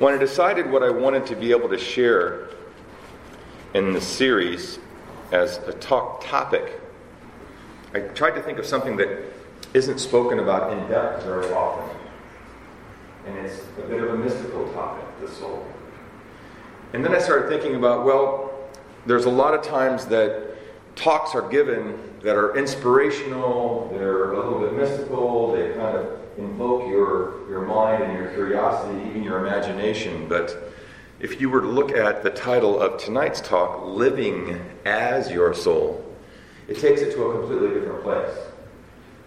[0.00, 2.48] When I decided what I wanted to be able to share
[3.74, 4.80] in the series
[5.30, 6.80] as a talk topic,
[7.94, 9.08] I tried to think of something that
[9.72, 11.96] isn't spoken about in depth very often.
[13.28, 15.64] And it's a bit of a mystical topic, the soul.
[16.92, 18.52] And then I started thinking about, well,
[19.06, 20.56] there's a lot of times that
[20.96, 26.88] talks are given that are inspirational, they're a little bit mystical, they kind of invoke
[26.88, 30.28] your, your mind and your curiosity, even your imagination.
[30.28, 30.72] But
[31.20, 36.04] if you were to look at the title of tonight's talk, Living as Your Soul,
[36.68, 38.36] it takes it to a completely different place.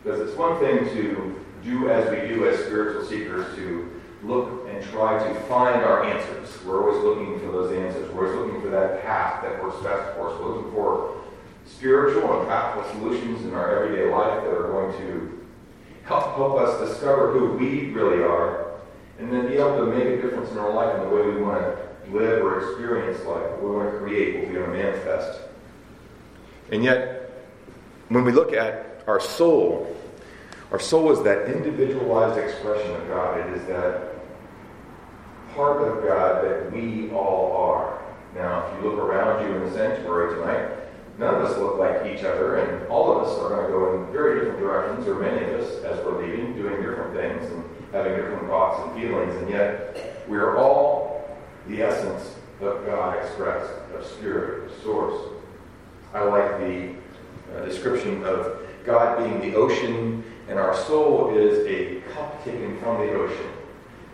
[0.04, 4.84] Because it's one thing to do as we do as spiritual seekers, to look and
[4.86, 6.64] try to find our answers.
[6.66, 8.12] We're always looking for those answers.
[8.12, 10.40] We're always looking for that path that works best for us.
[10.40, 11.22] We're looking for
[11.66, 15.47] spiritual and practical solutions in our everyday life that are going to
[16.08, 18.72] help, help us discover who we really are
[19.20, 21.42] and then be able to make a difference in our life in the way we
[21.42, 24.78] want to live or experience life, what we want to create, what we want to
[24.78, 25.42] manifest.
[26.72, 27.32] And yet,
[28.10, 29.96] when we look at our soul,
[30.72, 33.40] our soul is that individualized expression of God.
[33.40, 34.16] It is that
[35.56, 38.02] part of God that we all are.
[38.36, 40.87] Now, if you look around you in the sanctuary tonight,
[41.18, 44.06] none of us look like each other, and all of us are going to go
[44.06, 47.64] in very different directions, or many of us, as we're leaving, doing different things and
[47.92, 53.72] having different thoughts and feelings, and yet we are all the essence of God expressed,
[53.96, 55.34] of spirit, of source.
[56.14, 56.96] I like the
[57.56, 63.06] uh, description of God being the ocean, and our soul is a cup taken from
[63.06, 63.52] the ocean.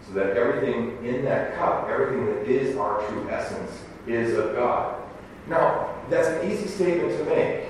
[0.07, 3.71] So that everything in that cup, everything that is our true essence,
[4.07, 5.01] is of God.
[5.47, 7.65] Now, that's an easy statement to make.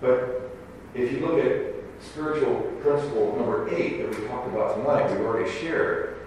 [0.00, 0.50] But
[0.94, 5.50] if you look at spiritual principle number eight that we talked about tonight, we've already
[5.50, 6.26] shared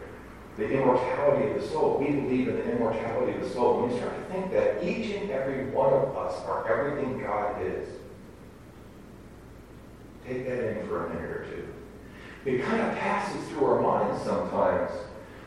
[0.58, 1.98] the immortality of the soul.
[1.98, 3.90] We believe in the immortality of the soul.
[3.90, 7.88] You start to think that each and every one of us are everything God is,
[10.28, 11.68] take that in for a minute or two.
[12.46, 14.92] It kind of passes through our minds sometimes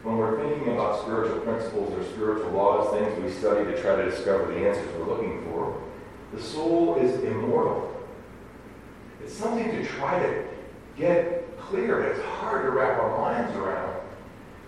[0.04, 4.10] when we're thinking about spiritual principles or spiritual laws, things we study to try to
[4.10, 5.82] discover the answers we're looking for.
[6.34, 7.90] The soul is immortal.
[9.22, 10.44] It's something to try to
[10.98, 12.02] get clear.
[12.02, 13.98] It's hard to wrap our minds around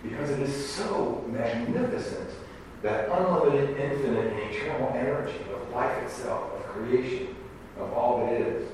[0.01, 2.29] because it is so magnificent
[2.81, 7.35] that unlimited, infinite, and eternal energy of life itself, of creation,
[7.79, 8.67] of all that is.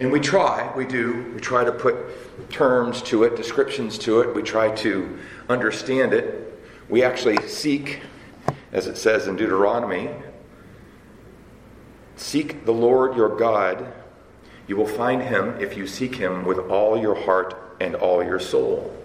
[0.00, 4.34] And we try, we do, we try to put terms to it, descriptions to it,
[4.34, 5.18] we try to
[5.50, 6.58] understand it.
[6.88, 8.00] We actually seek,
[8.72, 10.08] as it says in Deuteronomy,
[12.16, 13.92] seek the Lord your God.
[14.66, 18.40] You will find him if you seek him with all your heart and all your
[18.40, 18.96] soul.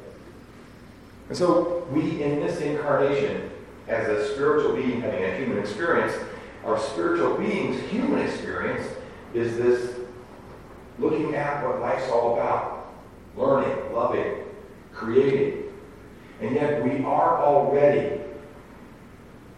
[1.27, 3.50] And so, we in this incarnation,
[3.89, 6.13] as a spiritual being having a human experience,
[6.63, 8.88] our spiritual being's human experience
[9.33, 9.94] is this
[11.00, 12.94] looking at what life's all about
[13.35, 14.33] learning, loving,
[14.94, 15.63] creating.
[16.41, 18.22] And yet we are already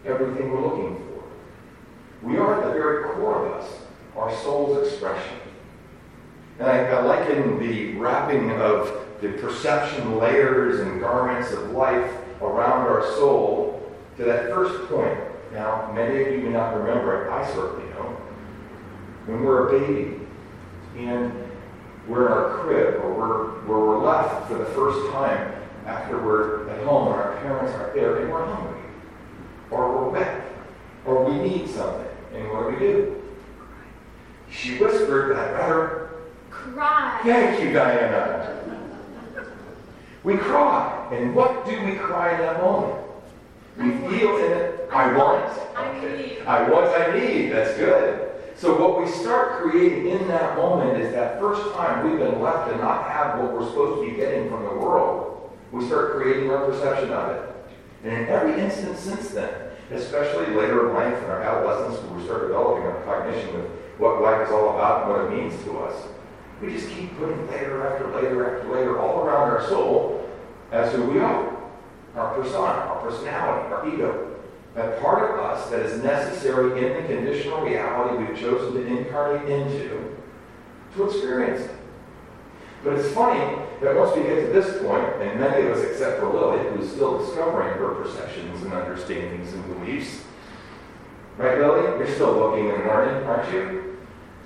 [0.06, 2.28] everything we're looking for.
[2.28, 3.72] We are at the very core of us,
[4.16, 5.38] our soul's expression.
[6.60, 12.12] And I, I liken the wrapping of the perception layers and garments of life
[12.42, 15.18] around our soul to that first point.
[15.54, 17.32] Now, many of you may not remember it.
[17.32, 18.16] I certainly don't.
[19.28, 20.17] When we're a baby,
[20.98, 21.32] and
[22.08, 25.54] we're in our crib or we're, where we're left for the first time
[25.86, 28.82] after we're at home and our parents aren't there and we're hungry
[29.72, 30.46] or we're wet
[31.06, 32.08] or we need something.
[32.34, 33.24] And what do we do?
[34.50, 36.10] She whispered that better
[36.50, 37.20] cry.
[37.24, 38.54] Thank you, Diana.
[40.24, 41.10] We cry.
[41.12, 43.04] And what do we cry in that moment?
[43.78, 45.54] We feel in it, I want.
[45.76, 46.40] I need.
[46.48, 47.50] I want, I need.
[47.50, 48.27] That's good.
[48.58, 52.72] So what we start creating in that moment is that first time we've been left
[52.72, 56.50] to not have what we're supposed to be getting from the world, we start creating
[56.50, 57.56] our perception of it.
[58.04, 59.54] And in every instance since then,
[59.92, 63.66] especially later in life in our adolescence when we start developing our cognition of
[64.00, 66.08] what life is all about and what it means to us,
[66.60, 70.28] we just keep putting layer after layer after layer all around our soul
[70.72, 71.56] as who we are.
[72.16, 74.27] Our persona, our personality, our ego,
[74.78, 79.50] that part of us that is necessary in the conditional reality we've chosen to incarnate
[79.50, 80.16] into
[80.96, 81.72] to experience it.
[82.84, 83.40] But it's funny
[83.82, 86.92] that once we get to this point, and many of us except for Lily, who's
[86.92, 90.24] still discovering her perceptions and understandings and beliefs,
[91.38, 91.98] right, Lily?
[91.98, 93.98] You're still looking and learning, aren't you?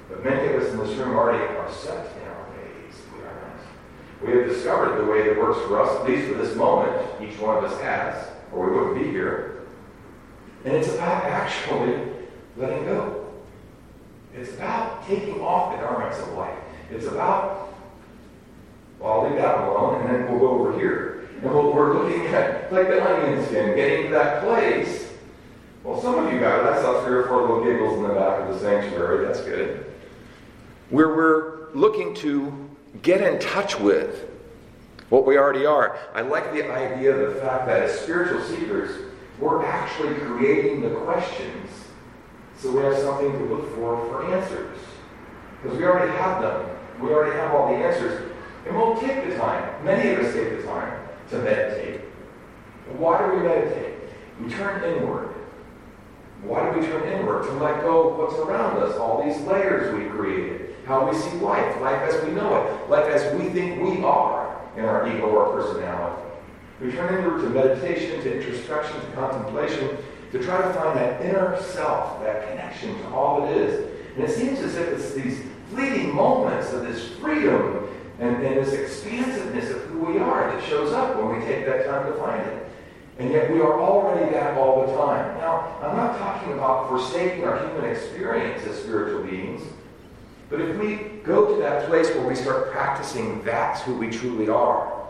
[0.08, 2.96] But many of us in this room already are set in our ways.
[3.14, 4.26] We are not.
[4.26, 7.38] We have discovered the way that works for us, at least for this moment, each
[7.38, 8.30] one of us has.
[8.54, 9.61] or we wouldn't be here.
[10.64, 11.98] And it's about actually
[12.58, 13.26] letting go.
[14.36, 16.58] It's about taking off the garments of life.
[16.92, 17.74] It's about,
[19.00, 21.30] well, I'll leave that alone, and then we'll go over here.
[21.42, 25.12] And we'll, we're looking at, like the onion skin, getting to that place.
[25.84, 26.66] Well, some of you got it.
[26.66, 29.26] I saw three or four little giggles in the back of the sanctuary.
[29.26, 29.86] That's good.
[30.92, 32.70] Where we're looking to
[33.02, 34.30] get in touch with
[35.10, 35.98] what we already are.
[36.14, 39.11] I like the idea of the fact that as spiritual seekers,
[39.42, 41.70] we're actually creating the questions
[42.58, 44.78] so we have something to look for for answers.
[45.62, 46.78] Because we already have them.
[47.02, 48.32] We already have all the answers.
[48.68, 51.00] And we'll take the time, many of us take the time
[51.32, 52.02] to meditate.
[52.98, 53.96] Why do we meditate?
[54.40, 55.34] We turn inward.
[56.44, 57.44] Why do we turn inward?
[57.44, 61.38] To let go of what's around us, all these layers we created, how we see
[61.38, 65.26] life, life as we know it, life as we think we are in our ego
[65.26, 66.31] or personality.
[66.82, 69.98] We turn inward to meditation, to introspection, to contemplation,
[70.32, 73.92] to try to find that inner self, that connection to all it is.
[74.16, 77.88] And it seems as if it's these fleeting moments of this freedom
[78.20, 81.86] and, and this expansiveness of who we are that shows up when we take that
[81.86, 82.68] time to find it.
[83.20, 85.38] And yet we are already that all the time.
[85.38, 89.62] Now, I'm not talking about forsaking our human experience as spiritual beings,
[90.50, 94.50] but if we go to that place where we start practicing that's who we truly
[94.50, 95.01] are,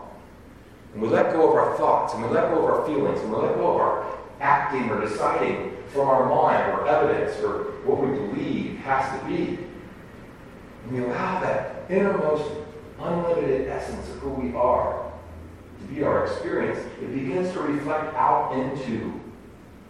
[0.92, 3.30] and we let go of our thoughts, and we let go of our feelings, and
[3.30, 8.00] we let go of our acting or deciding from our mind or evidence or what
[8.00, 9.58] we believe has to be,
[10.84, 12.50] and we allow that innermost
[12.98, 15.12] unlimited essence of who we are
[15.80, 19.20] to be our experience, it begins to reflect out into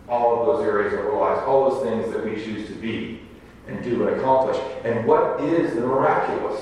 [0.09, 3.21] all of those areas of our lives, all those things that we choose to be
[3.69, 4.61] and do and accomplish.
[4.85, 6.61] And what is the miraculous?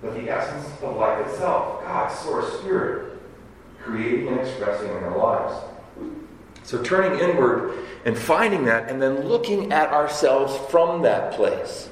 [0.00, 3.15] But the essence of life itself, God's source spirit,
[3.86, 5.64] creating and expressing in our lives.
[6.64, 11.88] So turning inward and finding that, and then looking at ourselves from that place.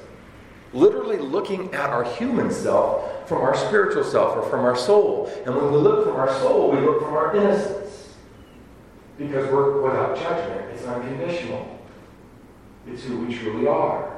[0.73, 5.31] Literally looking at our human self from our spiritual self or from our soul.
[5.45, 8.13] And when we look from our soul, we look from our innocence.
[9.17, 11.79] Because we're without judgment, it's unconditional.
[12.87, 14.13] It's who we truly are.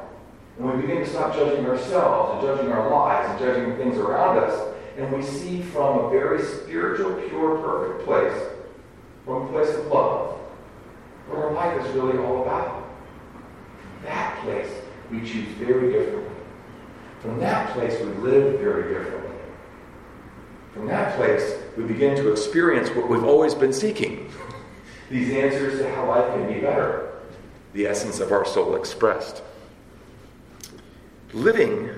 [0.57, 3.97] And we begin to stop judging ourselves and judging our lives and judging the things
[3.97, 4.66] around us,
[4.97, 8.49] and we see from a very spiritual, pure, perfect place,
[9.25, 10.39] from a place of love,
[11.27, 12.83] what our life is really all about.
[14.03, 14.71] That place
[15.11, 16.35] we choose very differently.
[17.21, 19.35] From that place, we live very differently.
[20.73, 24.31] From that place, we begin to experience what we've always been seeking
[25.09, 27.11] these answers to how life can be better,
[27.73, 29.43] the essence of our soul expressed.
[31.33, 31.89] Living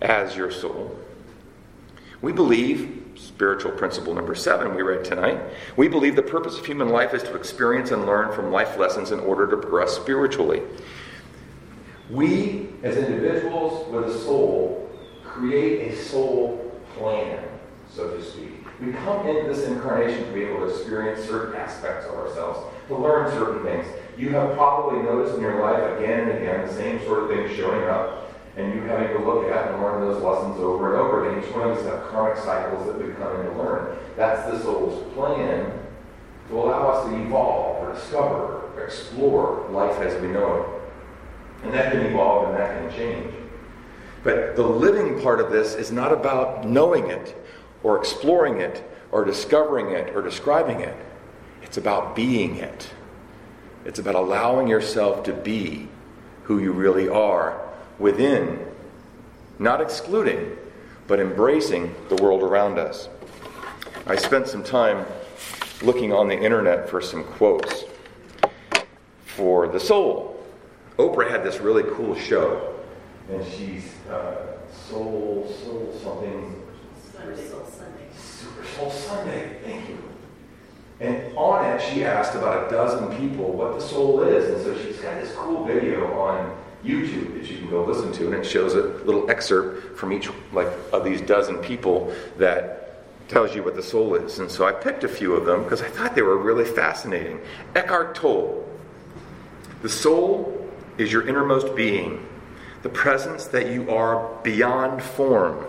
[0.00, 0.98] as your soul,
[2.22, 5.40] we believe, spiritual principle number seven we read tonight,
[5.76, 9.10] we believe the purpose of human life is to experience and learn from life lessons
[9.10, 10.62] in order to progress spiritually.
[12.10, 14.90] We, as individuals with a soul,
[15.24, 17.42] create a soul plan,
[17.90, 18.52] so to speak.
[18.80, 22.96] We come into this incarnation to be able to experience certain aspects of ourselves, to
[22.96, 23.86] learn certain things.
[24.16, 27.56] You have probably noticed in your life again and again the same sort of things
[27.56, 31.28] showing up, and you having to look at and learn those lessons over and over
[31.28, 31.44] again.
[31.44, 33.98] Each one of us have karmic cycles that we come in to learn.
[34.16, 35.70] That's the soul's plan
[36.48, 41.64] to allow us to evolve or discover or explore life as we know it.
[41.66, 43.34] And that can evolve and that can change.
[44.24, 47.36] But the living part of this is not about knowing it
[47.82, 50.96] or exploring it or discovering it or describing it.
[51.62, 52.88] It's about being it.
[53.84, 55.88] It's about allowing yourself to be
[56.44, 57.65] who you really are
[57.98, 58.66] within,
[59.58, 60.56] not excluding,
[61.06, 63.08] but embracing the world around us.
[64.06, 65.06] I spent some time
[65.82, 67.84] looking on the internet for some quotes
[69.24, 70.36] for the soul
[70.98, 72.74] Oprah had this really cool show,
[73.30, 76.62] and she's uh, Soul, Soul something.
[77.12, 78.06] Super Soul Sunday.
[78.16, 80.02] Super Soul Sunday, thank you.
[81.00, 84.54] And on it, she asked about a dozen people what the soul is.
[84.54, 88.26] And so she's got this cool video on YouTube that you can go listen to,
[88.26, 92.82] and it shows a little excerpt from each like of these dozen people that
[93.28, 94.38] tells you what the soul is.
[94.38, 97.40] And so I picked a few of them because I thought they were really fascinating.
[97.74, 98.64] Eckhart Tolle.
[99.82, 102.26] The soul is your innermost being,
[102.82, 105.66] the presence that you are beyond form,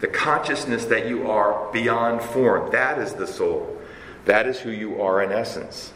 [0.00, 2.70] the consciousness that you are beyond form.
[2.70, 3.78] That is the soul.
[4.26, 5.92] That is who you are in essence.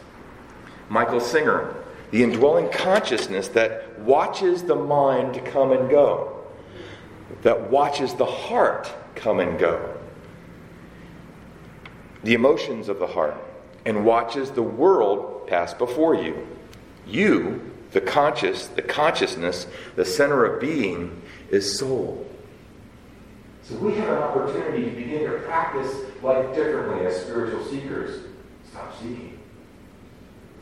[0.89, 1.75] Michael Singer,
[2.15, 6.45] the indwelling consciousness that watches the mind come and go,
[7.41, 9.97] that watches the heart come and go,
[12.23, 13.35] the emotions of the heart,
[13.85, 16.47] and watches the world pass before you.
[17.05, 19.67] You, the conscious, the consciousness,
[19.97, 22.25] the center of being, is soul.
[23.63, 25.93] So we have an opportunity to begin to practice
[26.23, 28.23] life differently as spiritual seekers.
[28.71, 29.34] Stop seeking.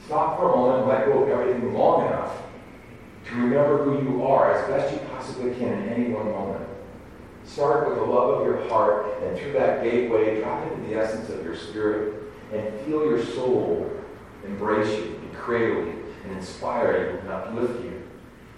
[0.06, 2.44] Stop for a moment and let go of everything long enough
[3.26, 6.68] to remember who you are as best you possibly can in any one moment.
[7.46, 11.30] Start with the love of your heart, and through that gateway, drop into the essence
[11.30, 13.90] of your spirit and feel your soul
[14.46, 18.04] embrace you and cradle you and inspire you and uplift you.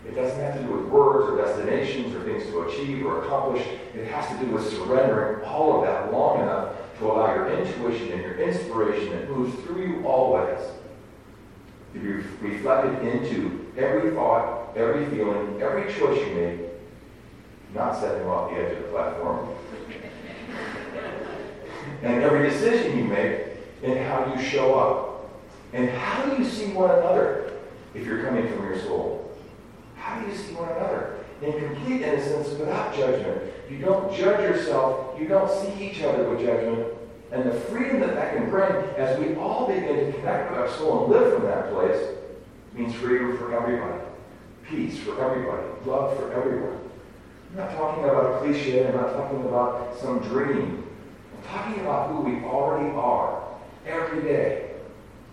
[0.08, 3.66] It doesn't have to do with words or destinations or things to achieve or accomplish.
[3.94, 8.12] It has to do with surrendering all of that long enough to allow your intuition
[8.12, 10.60] and your inspiration that moves through you always
[11.96, 16.60] to be reflected into every thought, every feeling, every choice you make,
[17.74, 19.56] not setting off the edge of the platform,
[22.04, 23.42] and every decision you make
[23.84, 25.12] and how you show up.
[25.74, 27.52] And how do you see one another
[27.94, 29.34] if you're coming from your soul?
[29.96, 31.18] How do you see one another?
[31.42, 33.42] In complete innocence, without judgment.
[33.70, 35.20] You don't judge yourself.
[35.20, 36.94] You don't see each other with judgment.
[37.32, 40.70] And the freedom that that can bring as we all begin to connect with our
[40.70, 42.16] soul and live from that place
[42.74, 44.04] means freedom for everybody,
[44.64, 46.80] peace for everybody, love for everyone.
[47.52, 48.86] I'm not talking about a cliche.
[48.86, 50.86] I'm not talking about some dream.
[51.36, 53.44] I'm talking about who we already are
[53.86, 54.72] every day.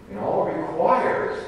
[0.09, 1.43] And all it requires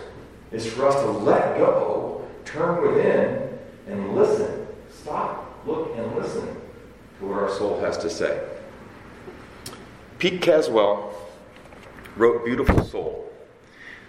[0.50, 4.66] is for us to let go, turn within, and listen.
[4.90, 6.48] Stop, look, and listen
[7.18, 8.53] to what our soul has to say.
[10.25, 11.12] Pete Caswell
[12.16, 13.31] wrote Beautiful Soul.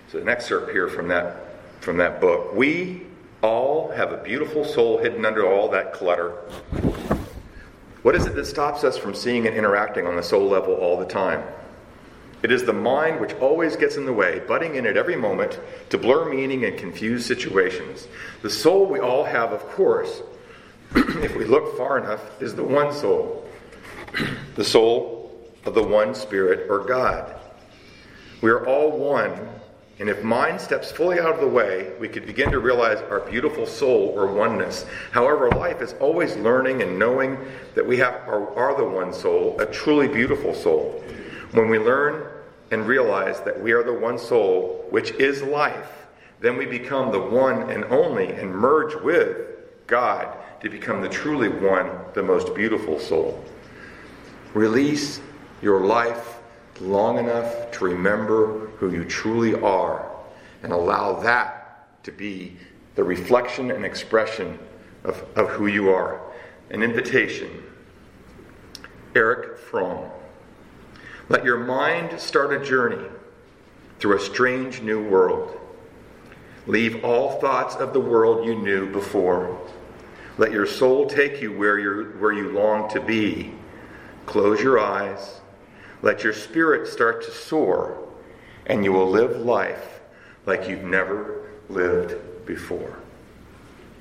[0.07, 1.36] So an excerpt here from that
[1.81, 2.55] from that book.
[2.55, 3.01] We
[3.41, 6.29] all have a beautiful soul hidden under all that clutter.
[8.01, 10.98] What is it that stops us from seeing and interacting on the soul level all
[10.98, 11.43] the time?
[12.43, 15.60] It is the mind which always gets in the way, butting in at every moment
[15.89, 18.07] to blur meaning and confuse situations.
[18.41, 20.22] The soul we all have, of course,
[20.95, 23.45] if we look far enough, is the one soul.
[24.55, 25.25] the soul
[25.65, 27.36] of the one Spirit or God.
[28.41, 29.50] We are all one,
[30.00, 33.22] and if mind steps fully out of the way, we could begin to realize our
[33.22, 34.86] beautiful soul or oneness.
[35.12, 37.38] However, life is always learning and knowing
[37.75, 41.01] that we have are, the one soul, a truly beautiful soul.
[41.51, 42.27] When we learn
[42.72, 46.05] and realize that we are the one soul, which is life,
[46.41, 49.38] then we become the one and only and merge with
[49.88, 53.43] God to become the truly one, the most beautiful soul.
[54.53, 55.22] Release
[55.65, 56.38] your life
[56.79, 60.12] long enough to remember who you truly are
[60.62, 62.55] and allow that to be
[62.93, 64.60] the reflection and expression
[65.03, 66.22] of, of who you are.
[66.69, 67.63] An invitation.
[69.15, 70.07] Eric Fromm.
[71.29, 73.10] Let your mind start a journey
[74.00, 75.60] through a strange new world.
[76.67, 79.60] Leave all thoughts of the world you knew before.
[80.38, 83.51] Let your soul take you where, you where you long to be.
[84.27, 85.41] Close your eyes.
[86.05, 87.97] Let your spirit start to soar,
[88.67, 90.01] and you will live life
[90.45, 93.00] like you've never lived before.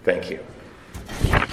[0.04, 1.43] Thank you.